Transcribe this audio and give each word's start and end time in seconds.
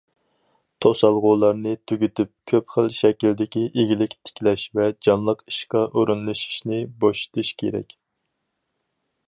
توسالغۇلارنى 0.83 1.73
تۈگىتىپ، 1.91 2.31
كۆپ 2.51 2.73
خىل 2.77 2.89
شەكىلدىكى 3.01 3.65
ئىگىلىك 3.69 4.15
تىكلەش 4.29 4.65
ۋە 4.79 4.89
جانلىق 5.09 5.43
ئىشقا 5.53 5.85
ئورۇنلىشىشنى 5.91 6.83
بوشىتىش 7.05 7.53
كېرەك. 7.61 7.97